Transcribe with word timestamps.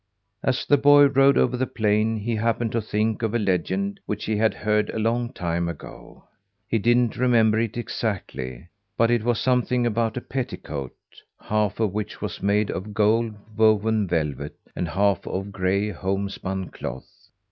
As 0.41 0.65
the 0.65 0.79
boy 0.79 1.05
rode 1.05 1.37
over 1.37 1.55
the 1.55 1.67
plain, 1.67 2.17
he 2.17 2.35
happened 2.35 2.71
to 2.71 2.81
think 2.81 3.21
of 3.21 3.35
a 3.35 3.37
legend 3.37 3.99
which 4.07 4.25
he 4.25 4.35
had 4.35 4.55
heard 4.55 4.89
a 4.89 4.97
long 4.97 5.31
time 5.31 5.69
ago. 5.69 6.23
He 6.67 6.79
didn't 6.79 7.17
remember 7.17 7.59
it 7.59 7.77
exactly, 7.77 8.67
but 8.97 9.11
it 9.11 9.23
was 9.23 9.39
something 9.39 9.85
about 9.85 10.17
a 10.17 10.21
petticoat 10.21 10.95
half 11.39 11.79
of 11.79 11.93
which 11.93 12.19
was 12.19 12.41
made 12.41 12.71
of 12.71 12.95
gold 12.95 13.35
woven 13.55 14.07
velvet, 14.07 14.55
and 14.75 14.87
half 14.87 15.27
of 15.27 15.51
gray 15.51 15.91
homespun 15.91 16.71
cloth. 16.71 17.29